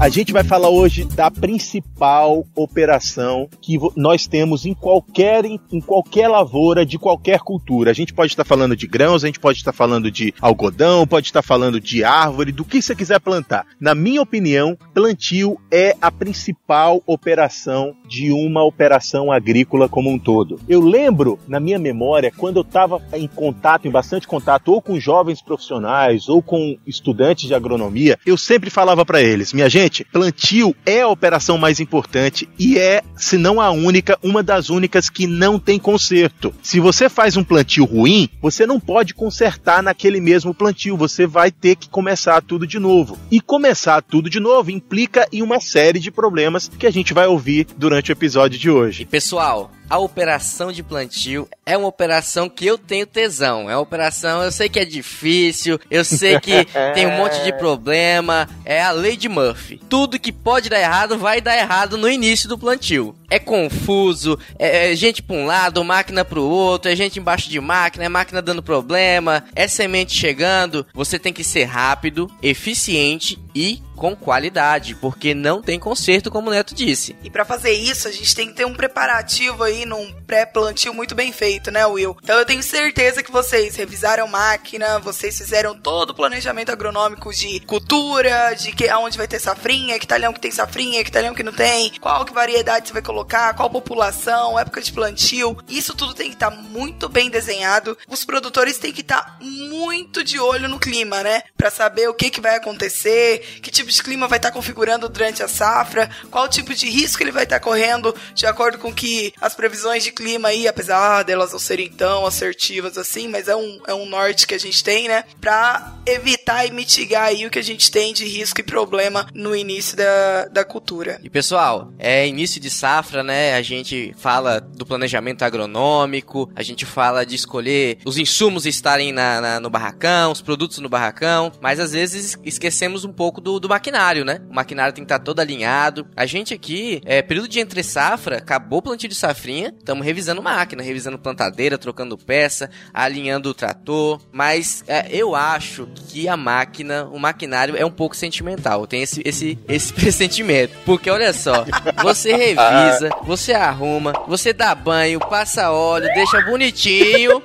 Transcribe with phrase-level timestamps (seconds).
[0.00, 6.26] A gente vai falar hoje da principal operação que nós temos em qualquer, em qualquer
[6.26, 7.90] lavoura de qualquer cultura.
[7.90, 11.26] A gente pode estar falando de grãos, a gente pode estar falando de algodão, pode
[11.26, 13.66] estar falando de árvore, do que você quiser plantar.
[13.78, 20.58] Na minha opinião, plantio é a principal operação de uma operação agrícola como um todo.
[20.66, 24.98] Eu lembro, na minha memória, quando eu estava em contato, em bastante contato, ou com
[24.98, 30.74] jovens profissionais, ou com estudantes de agronomia, eu sempre falava para eles, minha gente, plantio
[30.86, 35.26] é a operação mais importante e é, se não a única, uma das únicas que
[35.26, 36.54] não tem conserto.
[36.62, 41.50] Se você faz um plantio ruim, você não pode consertar naquele mesmo plantio, você vai
[41.50, 43.18] ter que começar tudo de novo.
[43.30, 47.26] E começar tudo de novo implica em uma série de problemas que a gente vai
[47.26, 49.02] ouvir durante o episódio de hoje.
[49.02, 53.68] E pessoal, a operação de plantio é uma operação que eu tenho tesão.
[53.68, 56.64] É uma operação, eu sei que é difícil, eu sei que
[56.94, 58.48] tem um monte de problema.
[58.64, 59.80] É a lei de Murphy.
[59.88, 63.16] Tudo que pode dar errado vai dar errado no início do plantio.
[63.28, 67.60] É confuso, é, gente para um lado, máquina para o outro, é gente embaixo de
[67.60, 70.86] máquina, é máquina dando problema, é semente chegando.
[70.94, 76.50] Você tem que ser rápido, eficiente e com qualidade, porque não tem conserto, como o
[76.50, 77.14] Neto disse.
[77.22, 81.14] E para fazer isso, a gente tem que ter um preparativo aí num pré-plantio muito
[81.14, 82.16] bem feito, né, Will?
[82.22, 87.60] Então eu tenho certeza que vocês revisaram máquina, vocês fizeram todo o planejamento agronômico de
[87.60, 91.42] cultura, de que aonde vai ter safrinha, que talhão que tem safrinha, que talhão que
[91.42, 95.56] não tem, qual que variedade você vai colocar, qual população, época de plantio.
[95.68, 97.96] Isso tudo tem que estar tá muito bem desenhado.
[98.08, 101.42] Os produtores têm que estar tá muito de olho no clima, né?
[101.56, 105.42] Para saber o que que vai acontecer, que tipo de clima vai estar configurando durante
[105.42, 109.54] a safra, qual tipo de risco ele vai estar correndo de acordo com que as
[109.54, 113.94] previsões de clima aí, apesar delas não serem tão assertivas assim, mas é um, é
[113.94, 115.24] um norte que a gente tem, né?
[115.40, 119.54] Pra evitar e mitigar aí o que a gente tem de risco e problema no
[119.54, 121.20] início da, da cultura.
[121.22, 123.54] E pessoal, é início de safra, né?
[123.54, 129.40] A gente fala do planejamento agronômico, a gente fala de escolher os insumos estarem na,
[129.40, 133.68] na no barracão, os produtos no barracão, mas às vezes esquecemos um pouco do, do
[133.68, 134.40] maquinário, né?
[134.50, 136.06] O maquinário tem que estar todo alinhado.
[136.16, 139.14] A gente aqui, é período de entre safra, acabou o plantio de
[139.50, 144.20] safrinha, estamos revisando máquina, revisando plantadeira, trocando peça, alinhando o trator.
[144.32, 148.86] Mas é, eu acho que a máquina, o maquinário é um pouco sentimental.
[148.86, 150.74] Tem esse, esse, esse pressentimento.
[150.86, 151.64] Porque olha só,
[152.02, 157.42] você revisa, você arruma, você dá banho, passa óleo, deixa bonitinho.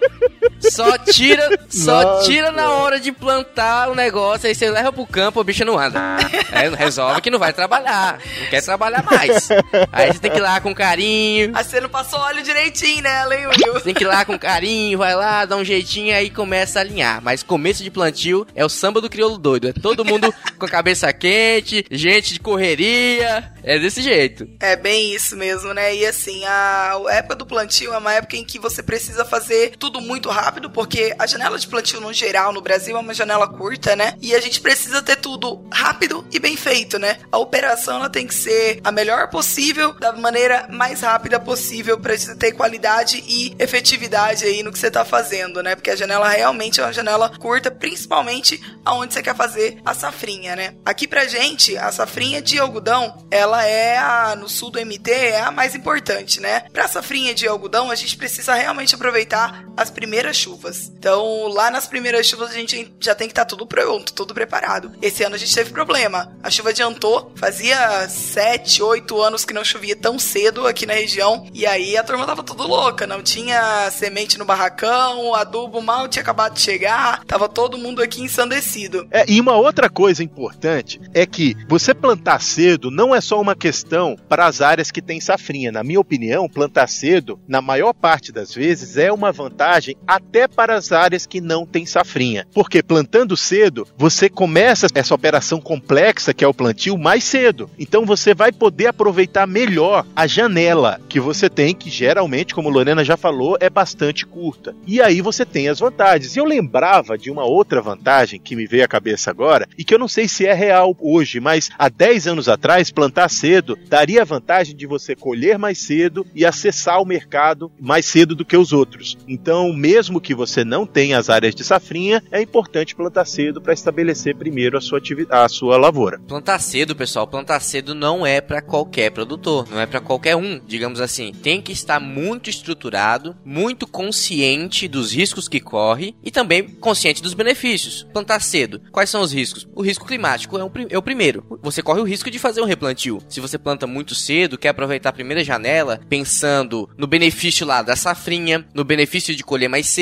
[0.59, 2.25] Só tira, só Nossa.
[2.25, 5.77] tira na hora de plantar o negócio, aí você leva pro campo, o bicho não
[5.77, 6.17] anda.
[6.51, 9.49] Aí resolve que não vai trabalhar, não quer trabalhar mais.
[9.91, 13.23] Aí você tem que ir lá com carinho, Aí você não passou óleo direitinho, né,
[13.31, 13.81] hein, Will?
[13.81, 17.21] tem que ir lá com carinho, vai lá, dá um jeitinho aí começa a alinhar.
[17.21, 19.67] Mas começo de plantio é o samba do crioulo doido.
[19.69, 23.51] É todo mundo com a cabeça quente, gente de correria.
[23.63, 24.47] É desse jeito.
[24.59, 25.95] É bem isso mesmo, né?
[25.95, 29.99] E assim, a época do plantio é uma época em que você precisa fazer tudo
[29.99, 33.95] muito rápido, porque a janela de plantio no geral no Brasil é uma janela curta,
[33.95, 34.15] né?
[34.21, 37.17] E a gente precisa ter tudo rápido e bem feito, né?
[37.31, 42.15] A operação ela tem que ser a melhor possível, da maneira mais rápida possível para
[42.37, 45.75] ter qualidade e efetividade aí no que você tá fazendo, né?
[45.75, 50.55] Porque a janela realmente é uma janela curta, principalmente aonde você quer fazer a safrinha,
[50.55, 50.75] né?
[50.85, 55.41] Aqui pra gente, a safrinha de algodão, ela é a no sul do MT é
[55.41, 56.61] a mais importante, né?
[56.71, 60.91] Pra safrinha de algodão, a gente precisa realmente aproveitar as primeiras chuvas.
[60.97, 64.33] Então, lá nas primeiras chuvas a gente já tem que estar tá tudo pronto, tudo
[64.33, 64.91] preparado.
[65.01, 66.35] Esse ano a gente teve problema.
[66.41, 71.47] A chuva adiantou, fazia 7, 8 anos que não chovia tão cedo aqui na região,
[71.53, 76.07] e aí a turma tava tudo louca, não tinha semente no barracão, o adubo mal
[76.07, 79.07] tinha acabado de chegar, tava todo mundo aqui ensandecido.
[79.11, 83.55] É, e uma outra coisa importante é que você plantar cedo não é só uma
[83.55, 85.71] questão para as áreas que têm safrinha.
[85.71, 90.75] Na minha opinião, plantar cedo, na maior parte das vezes, é uma vantagem até para
[90.75, 92.47] as áreas que não têm safrinha.
[92.53, 97.69] Porque plantando cedo, você começa essa operação complexa que é o plantio mais cedo.
[97.79, 103.03] Então você vai poder aproveitar melhor a janela que você tem, que geralmente, como Lorena
[103.03, 104.75] já falou, é bastante curta.
[104.85, 106.35] E aí você tem as vantagens.
[106.35, 109.93] E eu lembrava de uma outra vantagem que me veio à cabeça agora, e que
[109.93, 114.21] eu não sei se é real hoje, mas há 10 anos atrás, plantar cedo daria
[114.21, 118.57] a vantagem de você colher mais cedo e acessar o mercado mais cedo do que
[118.57, 119.17] os outros.
[119.27, 123.73] Então, mesmo que você não tenha as áreas de safrinha, é importante plantar cedo para
[123.73, 126.19] estabelecer primeiro a sua, a sua lavoura.
[126.19, 130.59] Plantar cedo, pessoal, plantar cedo não é para qualquer produtor, não é para qualquer um,
[130.65, 131.31] digamos assim.
[131.31, 137.33] Tem que estar muito estruturado, muito consciente dos riscos que corre e também consciente dos
[137.33, 138.07] benefícios.
[138.13, 139.67] Plantar cedo, quais são os riscos?
[139.75, 141.43] O risco climático é, é o primeiro.
[141.61, 143.21] Você corre o risco de fazer um replantio.
[143.27, 147.95] Se você planta muito cedo, quer aproveitar a primeira janela, pensando no benefício lá da
[147.95, 149.95] safrinha, no benefício de colher mais cedo,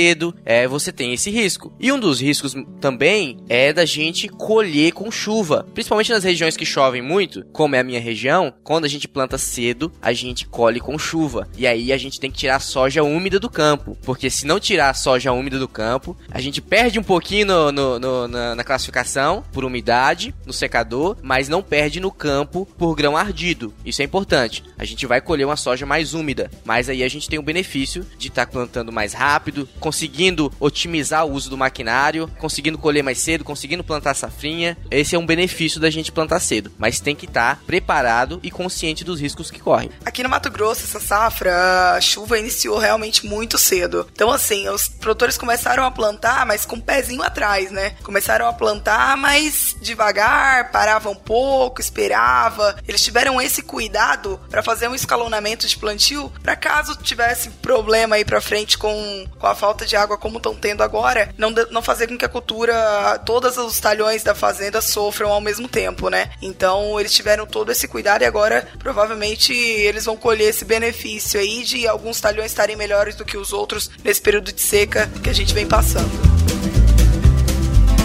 [0.46, 1.74] é, você tem esse risco.
[1.80, 6.66] E um dos riscos também é da gente colher com chuva, principalmente nas regiões que
[6.66, 10.80] chovem muito, como é a minha região, quando a gente planta cedo, a gente colhe
[10.80, 11.48] com chuva.
[11.58, 14.60] E aí a gente tem que tirar a soja úmida do campo, porque se não
[14.60, 18.56] tirar a soja úmida do campo, a gente perde um pouquinho no, no, no, na,
[18.56, 23.74] na classificação por umidade no secador, mas não perde no campo por grão ardido.
[23.86, 24.64] Isso é importante.
[24.78, 28.06] A gente vai colher uma soja mais úmida, mas aí a gente tem o benefício
[28.18, 33.20] de estar tá plantando mais rápido, conseguindo otimizar o uso do maquinário, conseguindo colher mais
[33.20, 34.76] cedo, conseguindo plantar safrinha.
[34.90, 38.50] Esse é um benefício da gente plantar cedo, mas tem que estar tá preparado e
[38.50, 39.92] consciente dos riscos que correm.
[40.04, 44.08] Aqui no Mato Grosso, essa safra, a chuva iniciou realmente muito cedo.
[44.12, 47.92] Então, assim, os produtores começaram a plantar, mas com o um pezinho atrás, né?
[48.02, 52.76] Começaram a plantar, mas devagar, paravam um pouco, esperava.
[52.88, 58.26] Eles tiveram esse cuidado para fazer um escalonamento de plantio, para caso tivesse problema aí
[58.26, 62.08] para frente com, com a falta de água como estão tendo agora, não, não fazer
[62.08, 66.32] com que a cultura, todos os talhões da fazenda sofram ao mesmo tempo, né?
[66.42, 71.64] Então eles tiveram todo esse cuidado e agora provavelmente eles vão colher esse benefício aí
[71.64, 75.34] de alguns talhões estarem melhores do que os outros nesse período de seca que a
[75.34, 76.33] gente vem passando.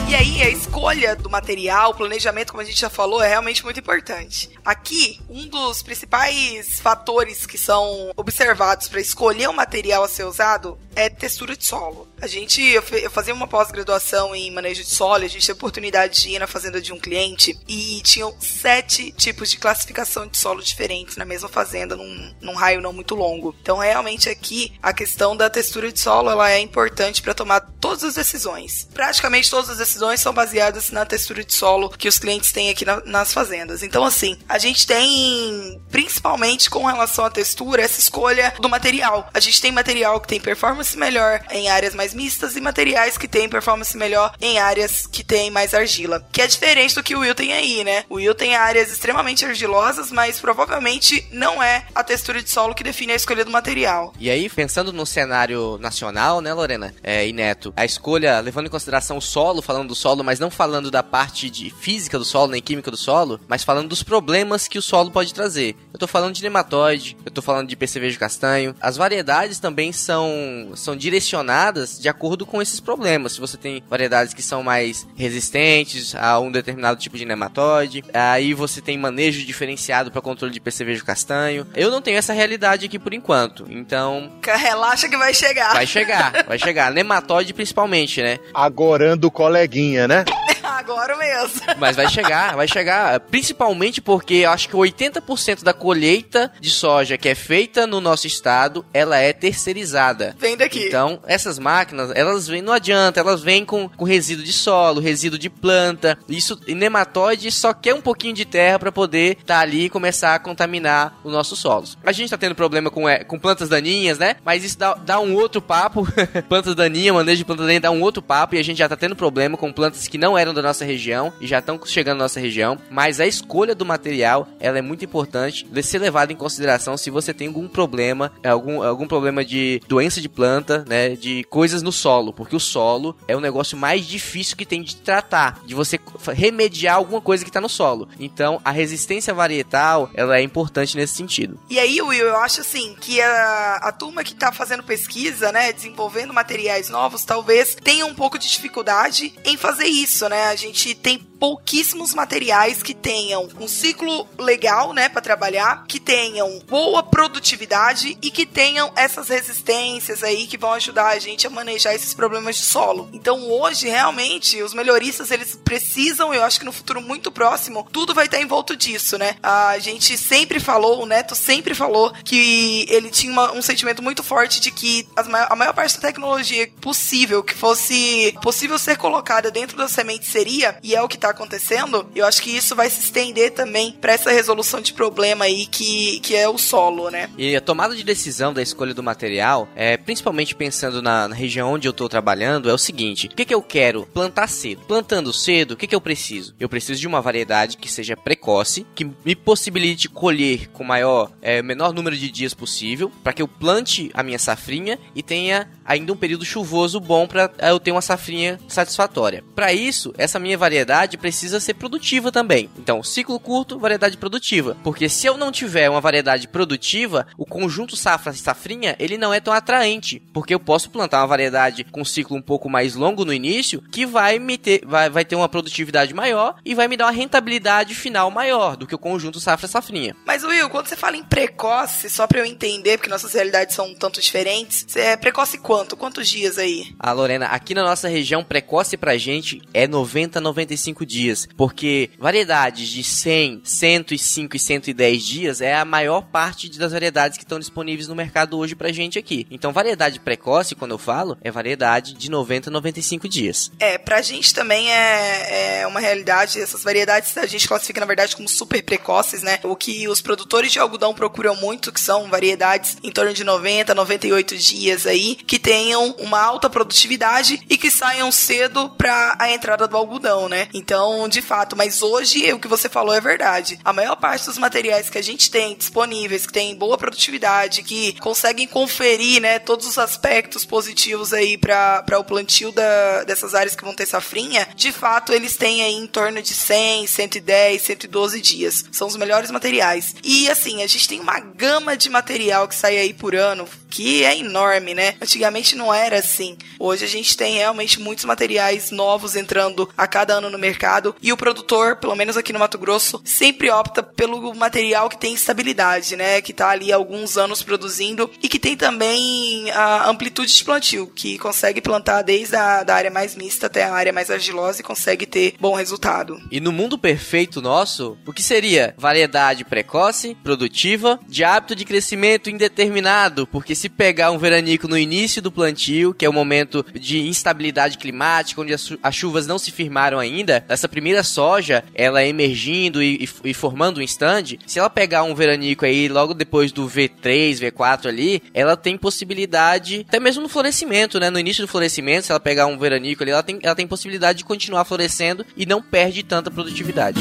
[0.08, 3.62] E aí, a escolha do material, o planejamento, como a gente já falou, é realmente
[3.62, 4.48] muito importante.
[4.64, 10.78] Aqui, um dos principais fatores que são observados para escolher o material a ser usado
[10.96, 12.07] é textura de solo.
[12.20, 16.22] A gente, eu, fazia uma pós-graduação em manejo de solo, a gente teve a oportunidade
[16.22, 20.62] de ir na fazenda de um cliente e tinham sete tipos de classificação de solo
[20.62, 23.54] diferentes na mesma fazenda, num, num raio não muito longo.
[23.60, 28.04] Então, realmente aqui, a questão da textura de solo, ela é importante para tomar todas
[28.04, 28.88] as decisões.
[28.92, 32.70] Praticamente todas as decisões decisões são baseadas na textura de solo que os clientes têm
[32.70, 33.82] aqui na, nas fazendas.
[33.82, 39.28] Então, assim, a gente tem, principalmente com relação à textura, essa escolha do material.
[39.34, 43.28] A gente tem material que tem performance melhor em áreas mais mistas e materiais que
[43.28, 46.26] tem performance melhor em áreas que tem mais argila.
[46.32, 48.04] Que é diferente do que o Will tem aí, né?
[48.08, 52.84] O Will tem áreas extremamente argilosas, mas provavelmente não é a textura de solo que
[52.84, 54.12] define a escolha do material.
[54.18, 58.70] E aí, pensando no cenário nacional, né, Lorena é, e Neto, a escolha, levando em
[58.70, 62.52] consideração o solo, falando do solo, mas não falando da parte de física do solo,
[62.52, 65.76] nem química do solo, mas falando dos problemas que o solo pode trazer.
[65.92, 68.74] Eu tô falando de nematóide, eu tô falando de percevejo castanho.
[68.80, 73.32] As variedades também são, são direcionadas de acordo com esses problemas.
[73.32, 78.54] Se você tem variedades que são mais resistentes a um determinado tipo de nematóide, aí
[78.54, 81.66] você tem manejo diferenciado para controle de percevejo castanho.
[81.74, 84.32] Eu não tenho essa realidade aqui por enquanto, então.
[84.42, 85.72] Relaxa que vai chegar.
[85.74, 86.90] Vai chegar, vai chegar.
[86.92, 88.38] Nematóide principalmente, né?
[88.52, 90.24] Agorando coleguinha né?
[90.62, 91.60] Agora mesmo.
[91.78, 93.18] Mas vai chegar, vai chegar.
[93.20, 98.26] Principalmente porque eu acho que 80% da colheita de soja que é feita no nosso
[98.26, 100.36] estado, ela é terceirizada.
[100.38, 100.86] Vem daqui.
[100.86, 105.38] Então, essas máquinas, elas vêm, não adianta, elas vêm com, com resíduo de solo, resíduo
[105.38, 106.18] de planta.
[106.28, 110.34] Isso, nematóide só quer um pouquinho de terra para poder estar tá ali e começar
[110.34, 111.96] a contaminar os nossos solos.
[112.04, 114.36] A gente tá tendo problema com, é, com plantas daninhas, né?
[114.44, 116.06] Mas isso dá, dá um outro papo.
[116.48, 118.96] plantas daninhas, manejo de plantas daninhas dá um outro papo e a gente já tá
[118.96, 122.24] tendo problema com plantas que não eram da nossa região e já estão chegando na
[122.24, 126.36] nossa região, mas a escolha do material ela é muito importante de ser levada em
[126.36, 131.44] consideração se você tem algum problema, algum, algum problema de doença de planta, né, de
[131.44, 135.60] coisas no solo, porque o solo é o negócio mais difícil que tem de tratar,
[135.64, 135.98] de você
[136.34, 138.08] remediar alguma coisa que está no solo.
[138.18, 141.58] Então, a resistência varietal, ela é importante nesse sentido.
[141.68, 145.72] E aí, Will, eu acho assim que a, a turma que está fazendo pesquisa, né,
[145.72, 150.44] desenvolvendo materiais novos, talvez tenha um pouco de dificuldade em fazer isso, né?
[150.46, 156.58] A gente tem pouquíssimos materiais que tenham um ciclo legal, né, para trabalhar, que tenham
[156.66, 161.94] boa produtividade e que tenham essas resistências aí que vão ajudar a gente a manejar
[161.94, 163.08] esses problemas de solo.
[163.12, 168.14] Então, hoje, realmente, os melhoristas, eles precisam, eu acho que no futuro muito próximo, tudo
[168.14, 169.36] vai estar envolto disso, né?
[169.42, 174.22] A gente sempre falou, o Neto sempre falou que ele tinha uma, um sentimento muito
[174.22, 179.76] forte de que a maior parte da tecnologia possível que fosse possível ser colocada dentro
[179.76, 183.00] da semente seria, e é o que está acontecendo, eu acho que isso vai se
[183.00, 187.28] estender também para essa resolução de problema aí que, que é o solo, né?
[187.36, 191.72] E a tomada de decisão da escolha do material, é, principalmente pensando na, na região
[191.72, 194.82] onde eu estou trabalhando, é o seguinte: o que, que eu quero plantar cedo?
[194.86, 196.54] Plantando cedo, o que, que eu preciso?
[196.58, 201.62] Eu preciso de uma variedade que seja precoce, que me possibilite colher com maior, é,
[201.62, 206.12] menor número de dias possível, para que eu plante a minha safrinha e tenha ainda
[206.12, 209.44] um período chuvoso bom para eu ter uma safrinha satisfatória.
[209.54, 212.70] Para isso, essa minha variedade precisa ser produtiva também.
[212.78, 214.76] Então, ciclo curto, variedade produtiva.
[214.82, 219.40] Porque se eu não tiver uma variedade produtiva, o conjunto safra safrinha, ele não é
[219.40, 223.32] tão atraente, porque eu posso plantar uma variedade com ciclo um pouco mais longo no
[223.32, 227.06] início, que vai me ter vai, vai ter uma produtividade maior e vai me dar
[227.06, 230.14] uma rentabilidade final maior do que o conjunto safra safrinha.
[230.24, 233.86] Mas Will, quando você fala em precoce, só para eu entender, porque nossas realidades são
[233.86, 235.96] um tanto diferentes, você é precoce quanto?
[235.96, 236.94] Quantos dias aí?
[236.98, 242.88] Ah, Lorena, aqui na nossa região precoce pra gente é 90 95 dias, porque variedades
[242.88, 248.06] de 100, 105 e 110 dias é a maior parte das variedades que estão disponíveis
[248.06, 249.46] no mercado hoje pra gente aqui.
[249.50, 253.72] Então, variedade precoce, quando eu falo, é variedade de 90 a 95 dias.
[253.78, 258.36] É, pra gente também é, é uma realidade, essas variedades a gente classifica, na verdade,
[258.36, 259.58] como super precoces, né?
[259.64, 263.94] O que os produtores de algodão procuram muito, que são variedades em torno de 90,
[263.94, 269.88] 98 dias aí, que tenham uma alta produtividade e que saiam cedo para a entrada
[269.88, 270.68] do algodão, né?
[270.74, 270.97] Então,
[271.28, 273.78] de fato, mas hoje o que você falou é verdade.
[273.84, 278.18] A maior parte dos materiais que a gente tem disponíveis, que tem boa produtividade, que
[278.20, 283.84] conseguem conferir, né, todos os aspectos positivos aí para o plantio da, dessas áreas que
[283.84, 288.84] vão ter safrinha, de fato, eles têm aí em torno de 100, 110, 112 dias.
[288.92, 290.14] São os melhores materiais.
[290.22, 294.24] E assim, a gente tem uma gama de material que sai aí por ano, que
[294.24, 295.14] é enorme, né?
[295.20, 296.56] Antigamente não era assim.
[296.78, 300.87] Hoje a gente tem realmente muitos materiais novos entrando a cada ano no mercado
[301.22, 305.34] e o produtor, pelo menos aqui no Mato Grosso, sempre opta pelo material que tem
[305.34, 306.40] estabilidade, né?
[306.40, 311.06] Que tá ali há alguns anos produzindo e que tem também a amplitude de plantio,
[311.14, 314.84] que consegue plantar desde a da área mais mista até a área mais argilosa e
[314.84, 316.40] consegue ter bom resultado.
[316.50, 322.50] E no mundo perfeito nosso, o que seria variedade precoce, produtiva, de hábito de crescimento
[322.50, 327.26] indeterminado, porque se pegar um veranico no início do plantio, que é o momento de
[327.26, 333.24] instabilidade climática, onde as chuvas não se firmaram ainda, essa primeira soja, ela emergindo e,
[333.24, 337.58] e, e formando um stand, se ela pegar um veranico aí logo depois do V3,
[337.60, 341.30] V4 ali, ela tem possibilidade, até mesmo no florescimento, né?
[341.30, 344.38] No início do florescimento, se ela pegar um veranico ali, ela tem, ela tem possibilidade
[344.38, 347.20] de continuar florescendo e não perde tanta produtividade.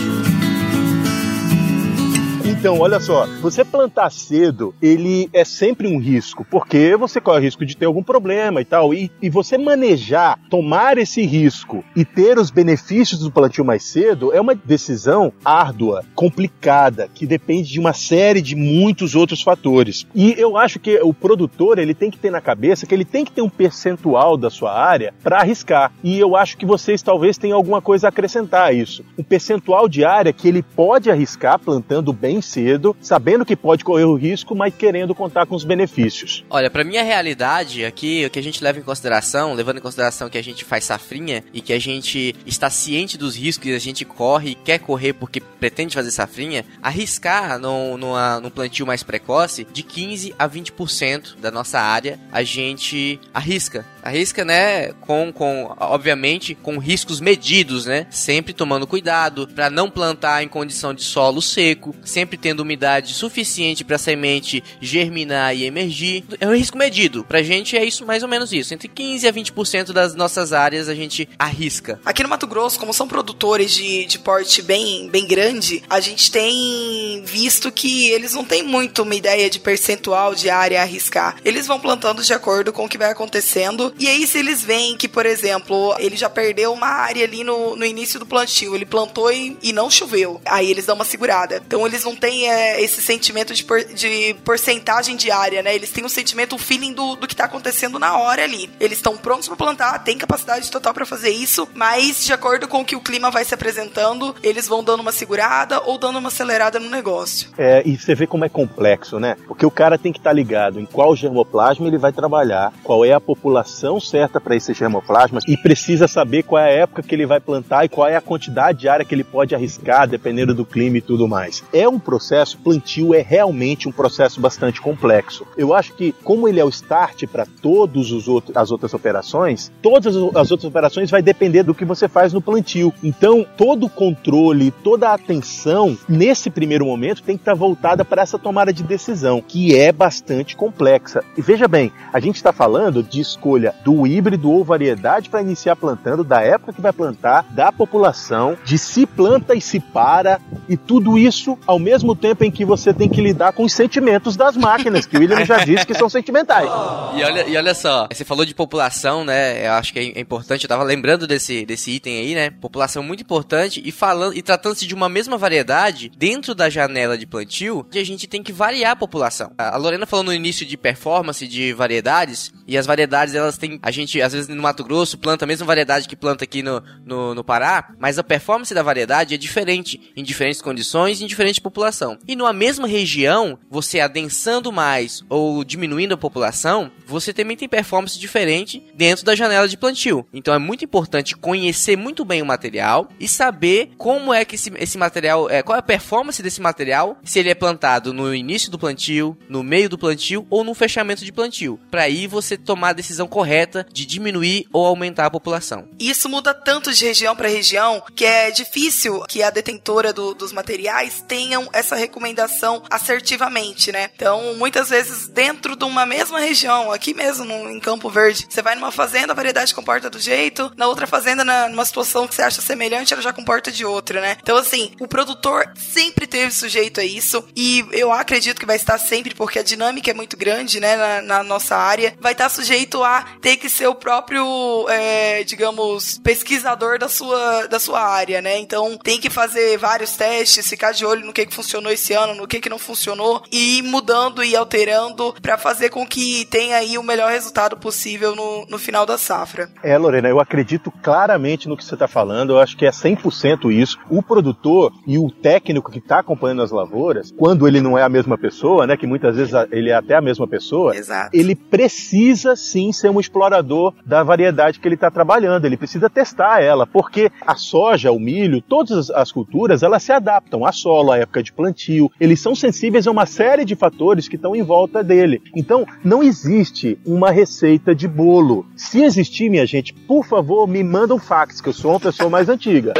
[2.50, 7.42] Então, olha só, você plantar cedo, ele é sempre um risco, porque você corre o
[7.42, 8.94] risco de ter algum problema e tal.
[8.94, 14.34] E, e você manejar, tomar esse risco e ter os benefícios do plantio mais cedo
[14.34, 20.08] é uma decisão árdua, complicada, que depende de uma série de muitos outros fatores.
[20.16, 23.25] E eu acho que o produtor ele tem que ter na cabeça que ele tem
[23.25, 25.92] que ter um percentual da sua área para arriscar.
[26.01, 29.04] E eu acho que vocês talvez tenham alguma coisa a acrescentar a isso.
[29.18, 34.06] Um percentual de área que ele pode arriscar plantando bem cedo, sabendo que pode correr
[34.06, 36.44] o risco, mas querendo contar com os benefícios.
[36.50, 40.29] Olha, para minha realidade aqui, o que a gente leva em consideração, levando em consideração
[40.29, 43.79] que a gente faz safrinha e que a gente está ciente dos riscos que a
[43.79, 49.03] gente corre e quer correr porque pretende fazer safrinha, arriscar no, numa, num plantio mais
[49.03, 55.76] precoce de 15 a 20% da nossa área a gente arrisca Arrisca, né, com, com
[55.80, 58.08] obviamente, com riscos medidos, né?
[58.10, 63.84] Sempre tomando cuidado para não plantar em condição de solo seco, sempre tendo umidade suficiente
[63.84, 66.24] para a semente germinar e emergir.
[66.40, 67.24] É um risco medido.
[67.24, 68.74] Pra gente é isso mais ou menos isso.
[68.74, 72.00] Entre 15 a 20% das nossas áreas a gente arrisca.
[72.06, 76.32] Aqui no Mato Grosso, como são produtores de, de porte bem, bem grande, a gente
[76.32, 81.36] tem visto que eles não têm muito uma ideia de percentual de área a arriscar.
[81.44, 83.94] Eles vão plantando de acordo com o que vai acontecendo.
[84.00, 87.75] E aí, se eles veem que, por exemplo, ele já perdeu uma área ali no,
[87.75, 91.62] no início do plantio, ele plantou e, e não choveu, aí eles dão uma segurada.
[91.66, 95.75] Então, eles não têm é, esse sentimento de, por, de porcentagem de área, né?
[95.75, 98.70] Eles têm um sentimento, um feeling do, do que tá acontecendo na hora ali.
[98.80, 102.82] Eles estão prontos para plantar, têm capacidade total para fazer isso, mas de acordo com
[102.82, 106.30] o que o clima vai se apresentando, eles vão dando uma segurada ou dando uma
[106.30, 107.50] acelerada no negócio.
[107.58, 109.36] É, e você vê como é complexo, né?
[109.48, 113.04] Porque o cara tem que estar tá ligado em qual germoplasma ele vai trabalhar, qual
[113.04, 117.15] é a população certa para esse germoplasma e precisa saber qual é a época que
[117.15, 120.53] ele vai plantar e qual é a quantidade de área que ele pode arriscar, dependendo
[120.53, 121.63] do clima e tudo mais.
[121.72, 125.48] É um processo, plantio é realmente um processo bastante complexo.
[125.58, 128.12] Eu acho que, como ele é o start para todas
[128.56, 132.94] as outras operações, todas as outras operações vai depender do que você faz no plantio.
[133.03, 138.22] Então, todo o controle, toda a atenção, nesse primeiro momento, tem que estar voltada para
[138.22, 141.24] essa tomada de decisão, que é bastante complexa.
[141.38, 145.76] E veja bem, a gente está falando de escolha do híbrido ou variedade para iniciar
[145.76, 150.76] plantando, da época que vai plantar, da população, de se planta e se para, e
[150.76, 154.56] tudo isso ao mesmo tempo em que você tem que lidar com os sentimentos das
[154.58, 156.70] máquinas, que o William já disse que são sentimentais.
[157.18, 159.66] E olha, e olha só, você falou de população, né?
[159.66, 162.52] Eu acho que é importante, eu tava lembrando desse, desse item aí, né?
[162.52, 167.26] População muito importante e falando e tratando-se de uma mesma variedade dentro da janela de
[167.26, 169.52] plantio, a gente tem que variar a população.
[169.58, 173.92] A Lorena falou no início de performance de variedades, e as variedades elas têm, a
[173.92, 177.36] gente às vezes no Mato Grosso planta a mesma variedade que planta aqui no, no,
[177.36, 181.62] no Pará, mas a performance da variedade é diferente em diferentes condições e em diferente
[181.62, 182.18] população.
[182.28, 188.20] E numa mesma região, você adensando mais ou diminuindo a população, você também tem performance
[188.20, 190.26] diferente dentro da janela de plantio.
[190.34, 194.72] Então é muito importante conhecer muito bem o material e saber como é que esse,
[194.78, 198.72] esse material, é, qual é a performance desse material, se ele é plantado no início
[198.72, 201.80] do plantio, no meio do plantio ou no fechamento de plantio.
[201.90, 203.47] Para aí você tomar a decisão correta
[203.92, 205.88] de diminuir ou aumentar a população.
[206.00, 210.51] Isso muda tanto de região para região que é difícil que a detentora do, dos
[210.51, 214.10] materiais tenham essa recomendação assertivamente, né?
[214.16, 218.75] Então, muitas vezes dentro de uma mesma região, aqui mesmo em Campo Verde, você vai
[218.75, 222.42] numa fazenda, a variedade comporta do jeito, na outra fazenda, na, numa situação que você
[222.42, 224.38] acha semelhante, ela já comporta de outra, né?
[224.42, 228.98] Então, assim, o produtor sempre teve sujeito a isso e eu acredito que vai estar
[228.98, 233.03] sempre, porque a dinâmica é muito grande, né, na, na nossa área, vai estar sujeito
[233.03, 238.60] a ter que ser o próprio, é, digamos, pesquisador da sua, da sua área, né?
[238.60, 242.36] Então, tem que fazer vários testes, ficar de olho no que, que funcionou esse ano,
[242.36, 246.78] no que, que não funcionou, e ir mudando e alterando para fazer com que tenha
[246.78, 249.70] aí o melhor resultado possível no, no final da safra.
[249.84, 253.72] É, Lorena, eu acredito claramente no que você está falando, eu acho que é 100%
[253.72, 253.98] isso.
[254.10, 258.10] O produtor e o técnico que está acompanhando as lavouras, quando ele não é a
[258.10, 261.30] mesma pessoa, né, que muitas vezes ele é até a mesma pessoa, Exato.
[261.34, 266.61] ele precisa sim ser um explorador da variedade que ele está trabalhando, ele precisa testar
[266.61, 271.18] ela, porque a soja, o milho, todas as culturas, elas se adaptam a solo, à
[271.18, 275.03] época de plantio, eles são sensíveis a uma série de fatores que estão em volta
[275.03, 275.42] dele.
[275.55, 278.66] Então, não existe uma receita de bolo.
[278.75, 282.29] Se existir, minha gente, por favor, me manda um fax, que eu sou uma pessoa
[282.29, 282.94] mais antiga.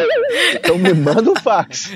[0.53, 1.91] Então me manda um fax.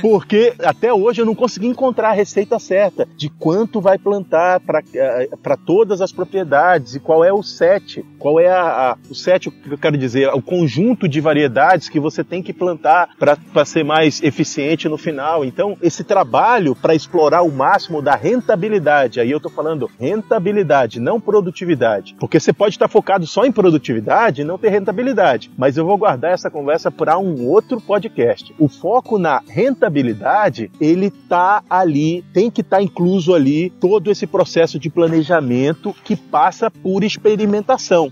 [0.00, 4.82] Porque até hoje eu não consegui encontrar a receita certa de quanto vai plantar para
[4.94, 5.28] eh,
[5.64, 9.72] todas as propriedades e qual é o set, qual é a, a, o set, que
[9.72, 14.22] eu quero dizer, o conjunto de variedades que você tem que plantar para ser mais
[14.22, 15.44] eficiente no final.
[15.44, 21.20] Então, esse trabalho para explorar o máximo da rentabilidade, aí eu estou falando rentabilidade, não
[21.20, 22.14] produtividade.
[22.20, 25.50] Porque você pode estar focado só em produtividade e não ter rentabilidade.
[25.56, 28.54] Mas eu vou guardar essa conversa para um outro podcast.
[28.58, 34.26] O foco na rentabilidade, ele tá ali, tem que estar tá incluso ali todo esse
[34.26, 37.55] processo de planejamento que passa por experimentação.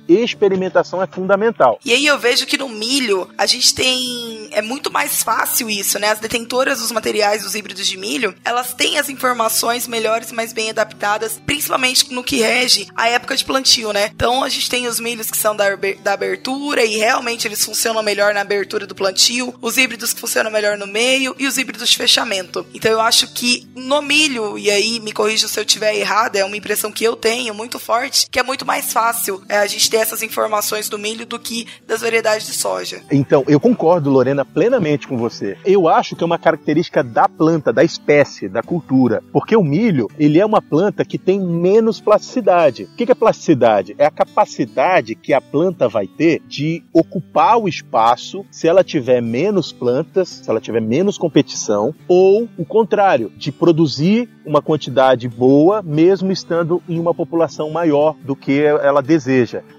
[0.09, 1.79] Experimentação é fundamental.
[1.85, 5.99] E aí eu vejo que no milho a gente tem é muito mais fácil isso,
[5.99, 6.11] né?
[6.11, 10.71] As detentoras dos materiais dos híbridos de milho, elas têm as informações melhores, mais bem
[10.71, 14.11] adaptadas, principalmente no que rege a época de plantio, né?
[14.15, 15.65] Então a gente tem os milhos que são da,
[16.03, 20.51] da abertura e realmente eles funcionam melhor na abertura do plantio, os híbridos que funcionam
[20.51, 22.67] melhor no meio e os híbridos de fechamento.
[22.73, 26.45] Então eu acho que no milho, e aí me corrija se eu estiver errado, é
[26.45, 29.91] uma impressão que eu tenho muito forte, que é muito mais fácil é, a gente
[29.91, 33.03] ter essas informações do milho do que das variedades de soja.
[33.11, 35.57] Então, eu concordo, Lorena, plenamente com você.
[35.65, 39.23] Eu acho que é uma característica da planta, da espécie, da cultura.
[39.33, 42.85] Porque o milho, ele é uma planta que tem menos plasticidade.
[42.85, 43.95] O que é plasticidade?
[43.99, 49.21] É a capacidade que a planta vai ter de ocupar o espaço se ela tiver
[49.21, 55.83] menos plantas, se ela tiver menos competição, ou o contrário, de produzir uma quantidade boa,
[55.83, 59.24] mesmo estando em uma população maior do que ela deseja.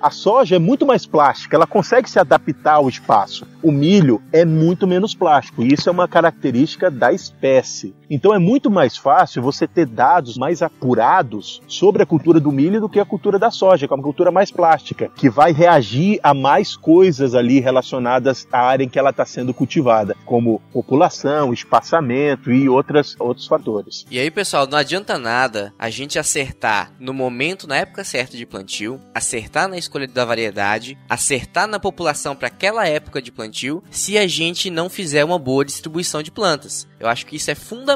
[0.02, 3.46] A soja é muito mais plástica, ela consegue se adaptar ao espaço.
[3.62, 7.96] O milho é muito menos plástico, e isso é uma característica da espécie.
[8.10, 12.82] Então é muito mais fácil você ter dados mais apurados sobre a cultura do milho
[12.82, 16.20] do que a cultura da soja, que é uma cultura mais plástica, que vai reagir
[16.22, 21.54] a mais coisas ali relacionadas à área em que ela está sendo cultivada, como população,
[21.54, 24.06] espaçamento e outras, outros fatores.
[24.10, 28.46] E aí, pessoal, não adianta nada a gente acertar no momento, na época certa de
[28.46, 34.18] plantio, acertar na escolha da variedade, acertar na população para aquela época de plantio, se
[34.18, 36.88] a gente não fizer uma boa distribuição de plantas.
[37.00, 37.95] Eu acho que isso é fundamental.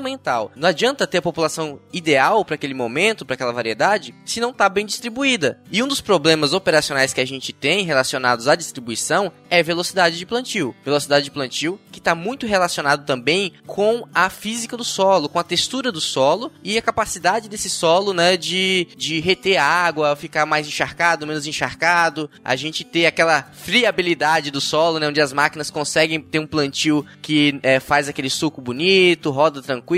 [0.56, 4.70] Não adianta ter a população ideal para aquele momento, para aquela variedade, se não está
[4.70, 5.60] bem distribuída.
[5.72, 10.26] E um dos problemas operacionais que a gente tem relacionados à distribuição é velocidade de
[10.26, 10.76] plantio.
[10.84, 15.44] Velocidade de plantio que está muito relacionado também com a física do solo, com a
[15.44, 20.68] textura do solo e a capacidade desse solo, né, de, de reter água, ficar mais
[20.68, 26.22] encharcado, menos encharcado, a gente ter aquela friabilidade do solo, né, onde as máquinas conseguem
[26.22, 29.89] ter um plantio que é, faz aquele suco bonito, roda tranquilo.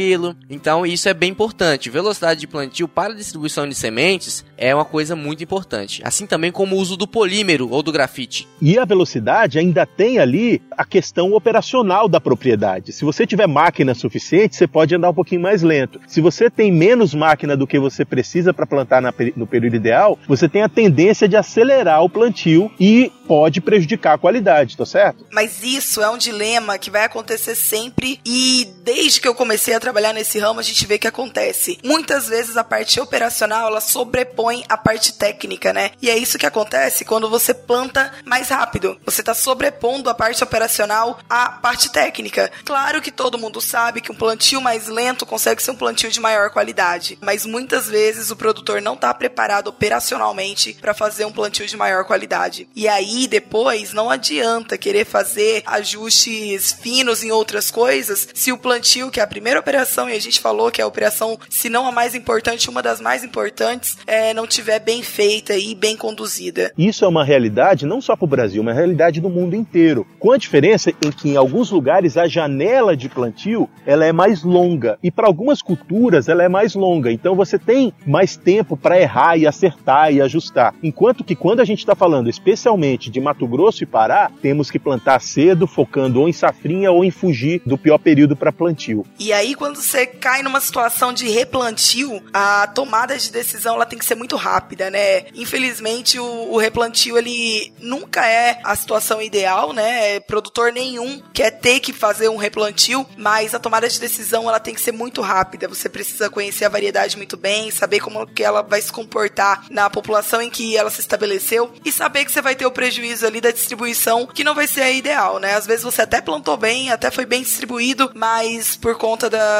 [0.49, 1.89] Então isso é bem importante.
[1.89, 6.01] Velocidade de plantio para distribuição de sementes é uma coisa muito importante.
[6.03, 8.47] Assim também como o uso do polímero ou do grafite.
[8.61, 12.93] E a velocidade ainda tem ali a questão operacional da propriedade.
[12.93, 15.99] Se você tiver máquina suficiente, você pode andar um pouquinho mais lento.
[16.07, 19.01] Se você tem menos máquina do que você precisa para plantar
[19.35, 24.17] no período ideal, você tem a tendência de acelerar o plantio e pode prejudicar a
[24.17, 25.25] qualidade, tá certo?
[25.31, 29.79] Mas isso é um dilema que vai acontecer sempre e desde que eu comecei a
[29.81, 31.79] trabalhar nesse ramo a gente vê que acontece.
[31.83, 35.91] Muitas vezes a parte operacional ela sobrepõe a parte técnica, né?
[36.01, 38.99] E é isso que acontece quando você planta mais rápido.
[39.05, 42.51] Você está sobrepondo a parte operacional à parte técnica.
[42.63, 46.19] Claro que todo mundo sabe que um plantio mais lento consegue ser um plantio de
[46.19, 51.65] maior qualidade, mas muitas vezes o produtor não está preparado operacionalmente para fazer um plantio
[51.65, 52.69] de maior qualidade.
[52.75, 59.09] E aí depois não adianta querer fazer ajustes finos em outras coisas se o plantio,
[59.09, 59.70] que é a primeira operação,
[60.09, 62.99] e a gente falou que é a operação, se não a mais importante, uma das
[62.99, 66.73] mais importantes, é, não tiver bem feita e bem conduzida.
[66.77, 70.05] Isso é uma realidade não só para o Brasil, uma realidade do mundo inteiro.
[70.19, 74.43] Com a diferença em que em alguns lugares a janela de plantio ela é mais
[74.43, 77.11] longa e para algumas culturas ela é mais longa.
[77.11, 80.73] Então você tem mais tempo para errar e acertar e ajustar.
[80.83, 84.79] Enquanto que quando a gente está falando especialmente de Mato Grosso e Pará, temos que
[84.79, 89.05] plantar cedo, focando ou em safrinha ou em fugir do pior período para plantio.
[89.19, 93.99] E aí quando você cai numa situação de replantio, a tomada de decisão ela tem
[93.99, 95.25] que ser muito rápida, né?
[95.35, 100.19] Infelizmente o, o replantio ele nunca é a situação ideal, né?
[100.21, 104.73] Produtor nenhum quer ter que fazer um replantio, mas a tomada de decisão ela tem
[104.73, 105.67] que ser muito rápida.
[105.67, 109.91] Você precisa conhecer a variedade muito bem, saber como que ela vai se comportar na
[109.91, 113.39] população em que ela se estabeleceu e saber que você vai ter o prejuízo ali
[113.39, 115.53] da distribuição que não vai ser a ideal, né?
[115.53, 119.50] Às vezes você até plantou bem, até foi bem distribuído, mas por conta da,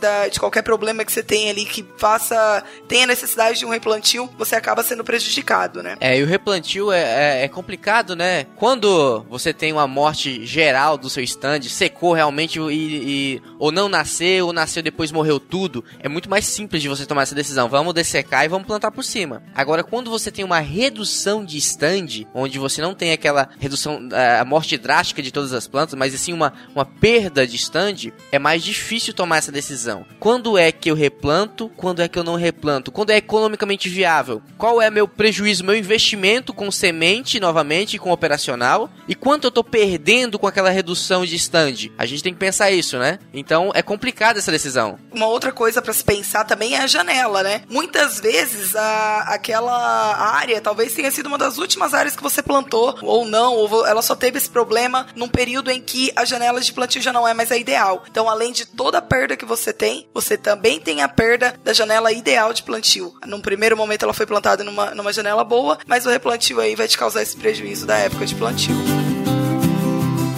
[0.00, 4.28] da de qualquer problema que você tem ali que faça tenha necessidade de um replantio,
[4.38, 5.96] você acaba sendo prejudicado, né?
[6.00, 8.46] É, e o replantio é, é, é complicado, né?
[8.56, 13.88] Quando você tem uma morte geral do seu stand, secou realmente e, e, ou não
[13.88, 17.68] nasceu, ou nasceu depois morreu tudo, é muito mais simples de você tomar essa decisão.
[17.68, 19.42] Vamos dessecar e vamos plantar por cima.
[19.54, 24.08] Agora, quando você tem uma redução de stand, onde você não tem aquela redução,
[24.40, 28.38] a morte drástica de todas as plantas, mas assim uma, uma perda de stand, é
[28.38, 30.04] mais difícil tomar essa decisão.
[30.18, 31.70] Quando é que eu replanto?
[31.76, 32.92] Quando é que eu não replanto?
[32.92, 34.42] Quando é economicamente viável?
[34.56, 38.90] Qual é meu prejuízo, meu investimento com semente novamente, com operacional?
[39.06, 41.90] E quanto eu tô perdendo com aquela redução de stand?
[41.96, 43.18] A gente tem que pensar isso, né?
[43.32, 44.98] Então é complicada essa decisão.
[45.12, 47.62] Uma outra coisa para se pensar também é a janela, né?
[47.68, 52.98] Muitas vezes a, aquela área talvez tenha sido uma das últimas áreas que você plantou,
[53.02, 56.72] ou não, ou ela só teve esse problema num período em que a janela de
[56.72, 58.04] plantio já não é mais a ideal.
[58.10, 61.72] Então, além de toda a perda que você tem, você também tem a perda da
[61.72, 63.12] janela ideal de plantio.
[63.26, 66.88] Num primeiro momento ela foi plantada numa, numa janela boa, mas o replantio aí vai
[66.88, 68.74] te causar esse prejuízo da época de plantio.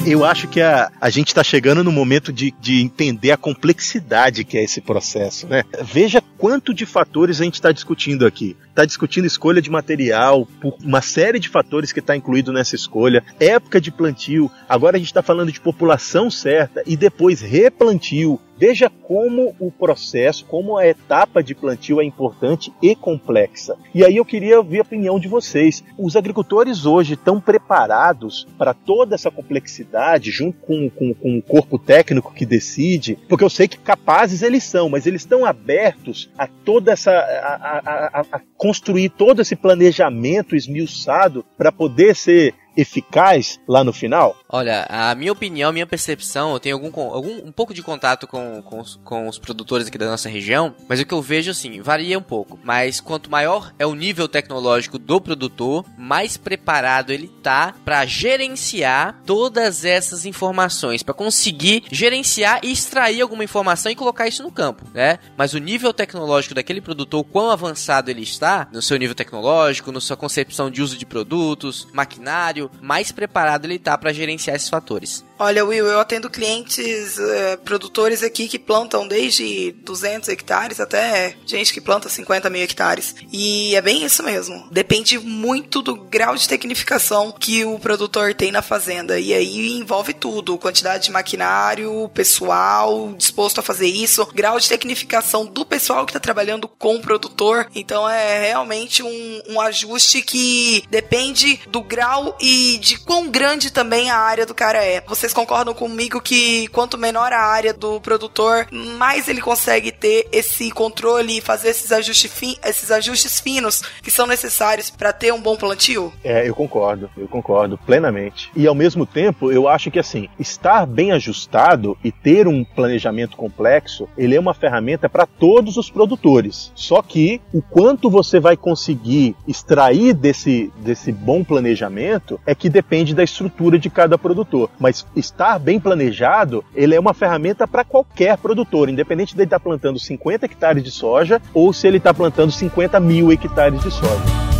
[0.06, 4.44] Eu acho que a, a gente está chegando no momento de, de entender a complexidade
[4.44, 5.62] que é esse processo, né?
[5.82, 8.56] Veja quanto de fatores a gente está discutindo aqui.
[8.70, 13.22] Está discutindo escolha de material, por uma série de fatores que está incluído nessa escolha,
[13.38, 18.90] época de plantio, agora a gente está falando de população certa e depois replantio, Veja
[18.90, 23.74] como o processo, como a etapa de plantio é importante e complexa.
[23.94, 25.82] E aí eu queria ouvir a opinião de vocês.
[25.96, 31.78] Os agricultores hoje estão preparados para toda essa complexidade, junto com, com, com o corpo
[31.78, 33.18] técnico que decide?
[33.30, 37.12] Porque eu sei que capazes eles são, mas eles estão abertos a toda essa.
[37.12, 43.92] a, a, a, a construir todo esse planejamento esmiuçado para poder ser eficaz lá no
[43.92, 44.36] final?
[44.48, 48.62] Olha, a minha opinião, minha percepção, eu tenho algum, algum um pouco de contato com,
[48.62, 51.80] com os, com, os, produtores aqui da nossa região, mas o que eu vejo assim,
[51.80, 52.58] varia um pouco.
[52.62, 59.20] Mas quanto maior é o nível tecnológico do produtor, mais preparado ele tá para gerenciar
[59.24, 64.84] todas essas informações, para conseguir gerenciar e extrair alguma informação e colocar isso no campo,
[64.94, 65.18] né?
[65.36, 70.00] Mas o nível tecnológico daquele produtor, quão avançado ele está, no seu nível tecnológico, na
[70.00, 75.24] sua concepção de uso de produtos, maquinário, mais preparado ele tá para gerenciar esses fatores.
[75.42, 81.72] Olha, Will, eu atendo clientes, é, produtores aqui que plantam desde 200 hectares até gente
[81.72, 83.14] que planta 50 mil hectares.
[83.32, 84.68] E é bem isso mesmo.
[84.70, 89.18] Depende muito do grau de tecnificação que o produtor tem na fazenda.
[89.18, 95.46] E aí envolve tudo: quantidade de maquinário, pessoal disposto a fazer isso, grau de tecnificação
[95.46, 97.66] do pessoal que está trabalhando com o produtor.
[97.74, 104.10] Então é realmente um, um ajuste que depende do grau e de quão grande também
[104.10, 105.02] a área do cara é.
[105.06, 108.66] Você vocês concordam comigo que quanto menor a área do produtor,
[108.98, 114.90] mais ele consegue ter esse controle e fazer esses esses ajustes finos que são necessários
[114.90, 116.12] para ter um bom plantio?
[116.24, 118.50] É, eu concordo, eu concordo plenamente.
[118.56, 123.36] E ao mesmo tempo, eu acho que assim, estar bem ajustado e ter um planejamento
[123.36, 126.72] complexo, ele é uma ferramenta para todos os produtores.
[126.74, 133.14] Só que o quanto você vai conseguir extrair desse, desse bom planejamento é que depende
[133.14, 134.70] da estrutura de cada produtor.
[134.78, 139.64] Mas estar bem planejado, ele é uma ferramenta para qualquer produtor, independente dele estar tá
[139.64, 144.50] plantando 50 hectares de soja ou se ele está plantando 50 mil hectares de soja.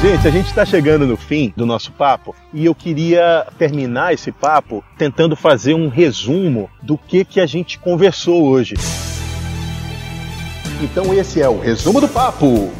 [0.00, 4.32] Gente, a gente está chegando no fim do nosso papo e eu queria terminar esse
[4.32, 8.76] papo tentando fazer um resumo do que, que a gente conversou hoje.
[10.80, 12.72] Então esse é o resumo do papo.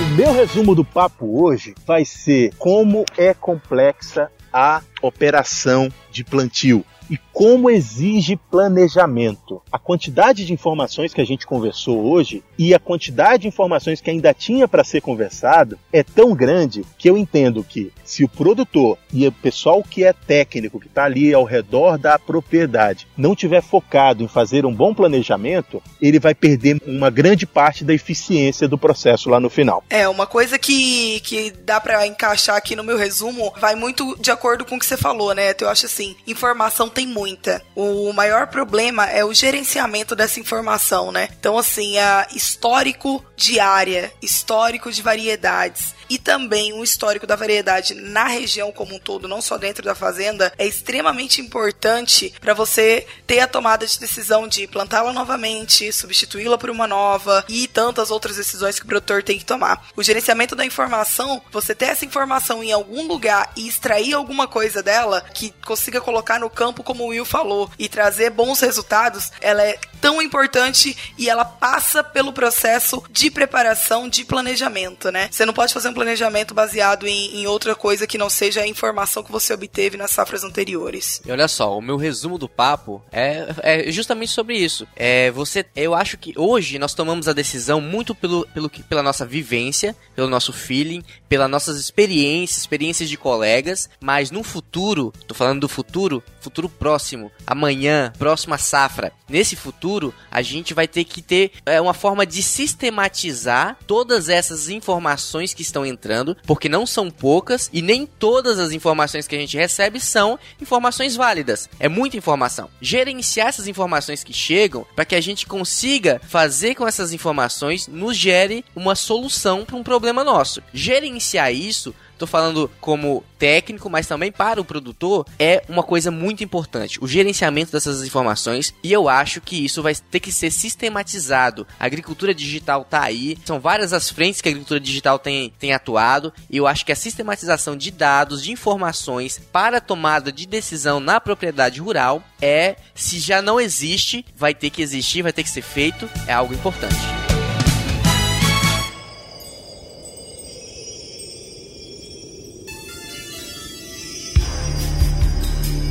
[0.00, 6.84] O meu resumo do papo hoje vai ser como é complexa a operação de plantio
[7.10, 9.62] e como exige planejamento.
[9.70, 14.10] A quantidade de informações que a gente conversou hoje e a quantidade de informações que
[14.10, 18.98] ainda tinha para ser conversado é tão grande que eu entendo que se o produtor
[19.12, 23.62] e o pessoal que é técnico, que está ali ao redor da propriedade, não tiver
[23.62, 28.78] focado em fazer um bom planejamento, ele vai perder uma grande parte da eficiência do
[28.78, 29.84] processo lá no final.
[29.90, 34.30] É, uma coisa que, que dá para encaixar aqui no meu resumo vai muito de
[34.30, 35.54] acordo com o que você falou, né?
[35.60, 37.62] Eu acho assim, informação tem muita.
[37.76, 41.28] O maior problema é o gerenciamento dessa informação, né?
[41.38, 47.94] Então, assim, é histórico de área, histórico de variedades e também um histórico da variedade
[47.94, 53.06] na região como um todo, não só dentro da fazenda, é extremamente importante para você
[53.26, 58.36] ter a tomada de decisão de plantá-la novamente, substituí-la por uma nova e tantas outras
[58.36, 59.86] decisões que o produtor tem que tomar.
[59.96, 64.82] O gerenciamento da informação, você ter essa informação em algum lugar e extrair alguma coisa
[64.82, 69.62] dela que consiga colocar no campo, como o Will falou, e trazer bons resultados, ela
[69.62, 75.28] é tão importante e ela passa pelo processo de preparação, de planejamento, né?
[75.30, 78.66] Você não pode fazer um planejamento baseado em, em outra coisa que não seja a
[78.66, 81.20] informação que você obteve nas safras anteriores.
[81.26, 84.86] E olha só, o meu resumo do papo é, é justamente sobre isso.
[84.94, 89.26] É você, eu acho que hoje nós tomamos a decisão muito pelo, pelo pela nossa
[89.26, 95.60] vivência, pelo nosso feeling, pelas nossas experiências, experiências de colegas, mas no futuro, tô falando
[95.60, 101.52] do futuro, futuro próximo, amanhã, próxima safra, nesse futuro a gente vai ter que ter
[101.66, 107.68] é, uma forma de sistematizar todas essas informações que estão entrando, porque não são poucas
[107.72, 111.68] e nem todas as informações que a gente recebe são informações válidas.
[111.78, 112.70] É muita informação.
[112.80, 118.16] Gerenciar essas informações que chegam para que a gente consiga fazer com essas informações nos
[118.16, 120.62] gere uma solução para um problema nosso.
[120.72, 126.42] Gerenciar isso tô falando como técnico, mas também para o produtor, é uma coisa muito
[126.42, 126.98] importante.
[127.00, 131.66] O gerenciamento dessas informações e eu acho que isso vai ter que ser sistematizado.
[131.78, 135.72] A agricultura digital tá aí, são várias as frentes que a agricultura digital tem, tem
[135.72, 141.00] atuado e eu acho que a sistematização de dados, de informações para tomada de decisão
[141.00, 145.50] na propriedade rural é, se já não existe, vai ter que existir, vai ter que
[145.50, 147.17] ser feito, é algo importante.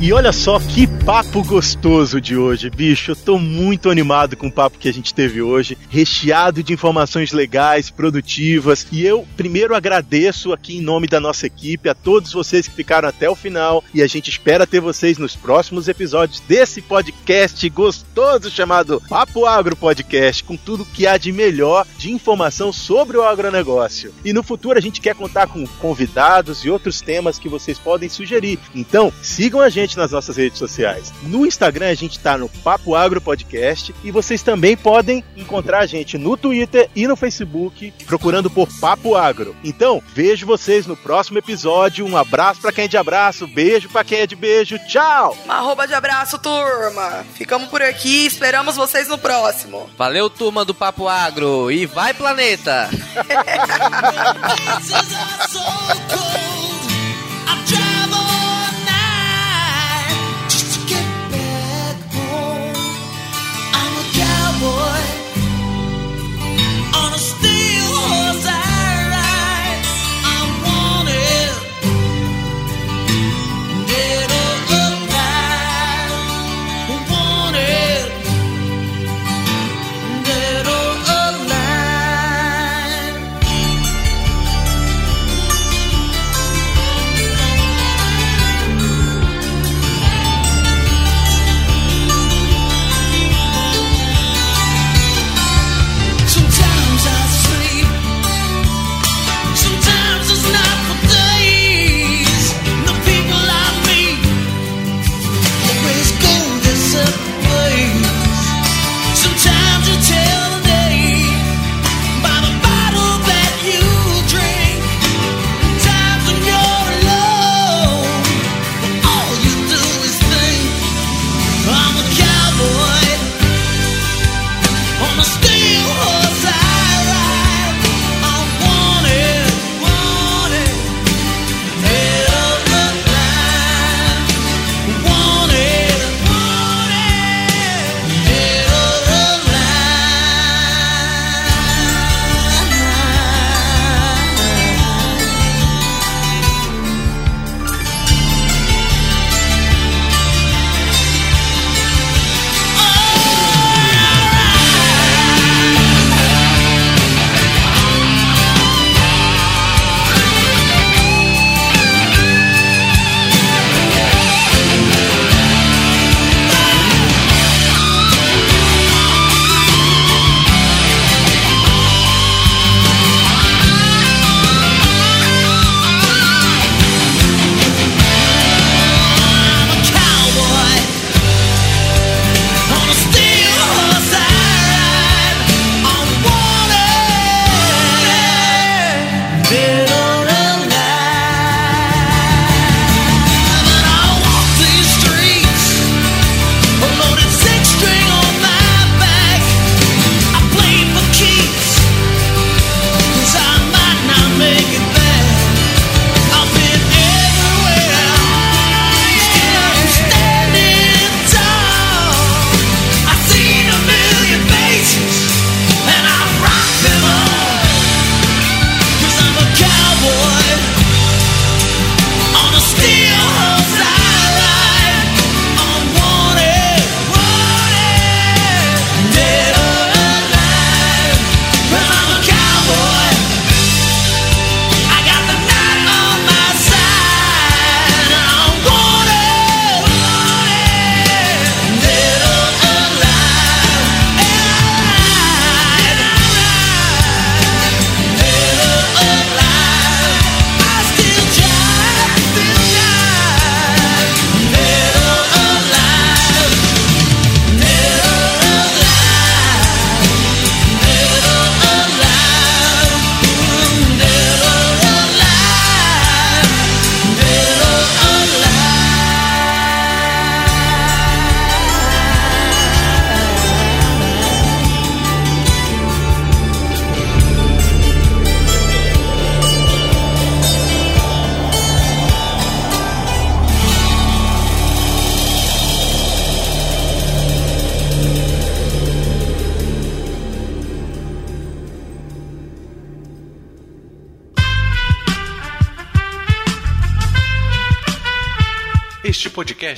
[0.00, 3.10] E olha só que papo gostoso de hoje, bicho.
[3.10, 7.32] Eu tô muito animado com o papo que a gente teve hoje, recheado de informações
[7.32, 8.86] legais, produtivas.
[8.92, 13.08] E eu primeiro agradeço aqui em nome da nossa equipe a todos vocês que ficaram
[13.08, 18.52] até o final e a gente espera ter vocês nos próximos episódios desse podcast gostoso
[18.52, 24.14] chamado Papo Agro Podcast, com tudo que há de melhor de informação sobre o agronegócio.
[24.24, 28.08] E no futuro a gente quer contar com convidados e outros temas que vocês podem
[28.08, 28.60] sugerir.
[28.76, 31.12] Então, sigam a gente nas nossas redes sociais.
[31.22, 35.86] No Instagram a gente tá no Papo Agro Podcast e vocês também podem encontrar a
[35.86, 39.56] gente no Twitter e no Facebook procurando por Papo Agro.
[39.64, 42.06] Então, vejo vocês no próximo episódio.
[42.06, 44.78] Um abraço para quem é de abraço, beijo para quem é de beijo.
[44.86, 45.36] Tchau.
[45.44, 47.24] Uma arroba de abraço, turma.
[47.34, 49.88] Ficamos por aqui, esperamos vocês no próximo.
[49.96, 52.90] Valeu, turma do Papo Agro e vai planeta.